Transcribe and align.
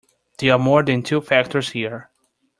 There 0.39 0.51
are 0.53 0.57
more 0.57 0.81
than 0.81 1.03
two 1.03 1.21
factors 1.21 1.69
here. 1.69 2.09